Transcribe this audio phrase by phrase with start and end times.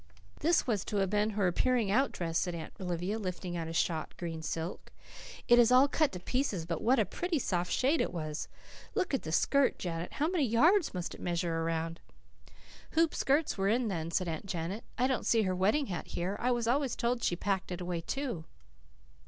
[0.39, 3.71] "This was to have been her appearing out dress," said Aunt Olivia, lifting out a
[3.73, 4.91] shot green silk.
[5.47, 8.47] "It is all cut to pieces but what a pretty soft shade it was!
[8.95, 10.13] Look at the skirt, Janet.
[10.13, 11.99] How many yards must it measure around?"
[12.95, 14.83] "Hoopskirts were in then," said Aunt Janet.
[14.97, 16.35] "I don't see her wedding hat here.
[16.39, 18.45] I was always told that she packed it away, too."